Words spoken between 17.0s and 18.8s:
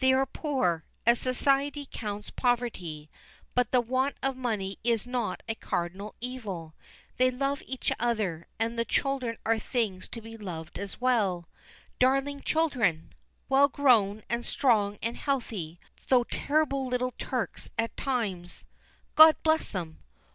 Turks at times